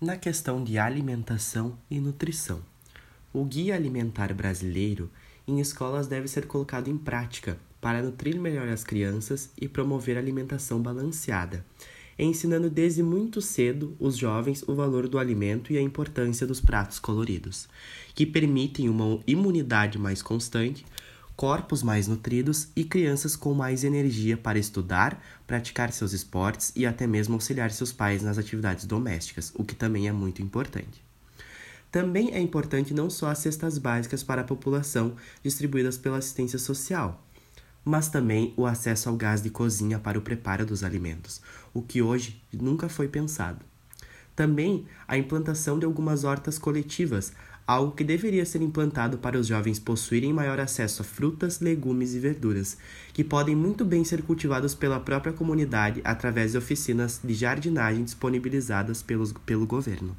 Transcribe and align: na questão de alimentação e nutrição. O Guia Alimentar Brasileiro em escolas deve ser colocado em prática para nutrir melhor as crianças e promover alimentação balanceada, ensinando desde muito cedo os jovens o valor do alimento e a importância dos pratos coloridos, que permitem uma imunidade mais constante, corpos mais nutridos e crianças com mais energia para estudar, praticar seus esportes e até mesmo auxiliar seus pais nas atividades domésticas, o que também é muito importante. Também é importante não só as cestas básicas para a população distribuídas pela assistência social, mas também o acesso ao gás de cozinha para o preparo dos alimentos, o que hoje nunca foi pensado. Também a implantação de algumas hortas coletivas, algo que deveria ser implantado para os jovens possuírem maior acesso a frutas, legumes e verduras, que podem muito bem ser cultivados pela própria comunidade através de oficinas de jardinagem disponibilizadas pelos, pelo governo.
na 0.00 0.16
questão 0.16 0.62
de 0.62 0.78
alimentação 0.78 1.78
e 1.90 1.98
nutrição. 1.98 2.60
O 3.32 3.44
Guia 3.44 3.74
Alimentar 3.74 4.34
Brasileiro 4.34 5.10
em 5.48 5.58
escolas 5.58 6.06
deve 6.06 6.28
ser 6.28 6.46
colocado 6.46 6.88
em 6.88 6.98
prática 6.98 7.58
para 7.80 8.02
nutrir 8.02 8.38
melhor 8.38 8.68
as 8.68 8.84
crianças 8.84 9.50
e 9.58 9.66
promover 9.66 10.18
alimentação 10.18 10.82
balanceada, 10.82 11.64
ensinando 12.18 12.68
desde 12.68 13.02
muito 13.02 13.40
cedo 13.40 13.96
os 13.98 14.18
jovens 14.18 14.62
o 14.66 14.74
valor 14.74 15.08
do 15.08 15.18
alimento 15.18 15.72
e 15.72 15.78
a 15.78 15.82
importância 15.82 16.46
dos 16.46 16.60
pratos 16.60 16.98
coloridos, 16.98 17.66
que 18.14 18.26
permitem 18.26 18.90
uma 18.90 19.18
imunidade 19.26 19.98
mais 19.98 20.20
constante, 20.20 20.84
corpos 21.36 21.82
mais 21.82 22.08
nutridos 22.08 22.68
e 22.74 22.82
crianças 22.82 23.36
com 23.36 23.52
mais 23.52 23.84
energia 23.84 24.38
para 24.38 24.58
estudar, 24.58 25.22
praticar 25.46 25.92
seus 25.92 26.14
esportes 26.14 26.72
e 26.74 26.86
até 26.86 27.06
mesmo 27.06 27.34
auxiliar 27.34 27.70
seus 27.70 27.92
pais 27.92 28.22
nas 28.22 28.38
atividades 28.38 28.86
domésticas, 28.86 29.52
o 29.54 29.62
que 29.62 29.74
também 29.74 30.08
é 30.08 30.12
muito 30.12 30.40
importante. 30.40 31.04
Também 31.92 32.32
é 32.32 32.40
importante 32.40 32.94
não 32.94 33.10
só 33.10 33.28
as 33.28 33.38
cestas 33.38 33.78
básicas 33.78 34.22
para 34.22 34.40
a 34.40 34.44
população 34.44 35.14
distribuídas 35.42 35.98
pela 35.98 36.18
assistência 36.18 36.58
social, 36.58 37.22
mas 37.84 38.08
também 38.08 38.52
o 38.56 38.66
acesso 38.66 39.08
ao 39.08 39.16
gás 39.16 39.42
de 39.42 39.50
cozinha 39.50 39.98
para 39.98 40.18
o 40.18 40.22
preparo 40.22 40.64
dos 40.66 40.82
alimentos, 40.82 41.40
o 41.72 41.82
que 41.82 42.02
hoje 42.02 42.42
nunca 42.52 42.88
foi 42.88 43.08
pensado. 43.08 43.64
Também 44.36 44.84
a 45.08 45.16
implantação 45.16 45.78
de 45.78 45.86
algumas 45.86 46.22
hortas 46.22 46.58
coletivas, 46.58 47.32
algo 47.66 47.92
que 47.92 48.04
deveria 48.04 48.44
ser 48.44 48.60
implantado 48.60 49.16
para 49.16 49.38
os 49.38 49.46
jovens 49.46 49.78
possuírem 49.78 50.32
maior 50.32 50.60
acesso 50.60 51.00
a 51.02 51.04
frutas, 51.04 51.58
legumes 51.58 52.14
e 52.14 52.20
verduras, 52.20 52.76
que 53.14 53.24
podem 53.24 53.56
muito 53.56 53.84
bem 53.84 54.04
ser 54.04 54.22
cultivados 54.22 54.74
pela 54.74 55.00
própria 55.00 55.32
comunidade 55.32 56.02
através 56.04 56.52
de 56.52 56.58
oficinas 56.58 57.18
de 57.24 57.34
jardinagem 57.34 58.04
disponibilizadas 58.04 59.02
pelos, 59.02 59.32
pelo 59.32 59.66
governo. 59.66 60.14